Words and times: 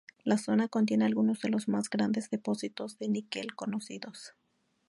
La 0.23 0.39
zona 0.39 0.67
contiene 0.67 1.05
algunos 1.05 1.41
de 1.41 1.49
los 1.49 1.67
más 1.67 1.87
grandes 1.87 2.31
depósitos 2.31 2.97
de 2.97 3.07
níquel 3.07 3.53
conocidos. 3.55 4.33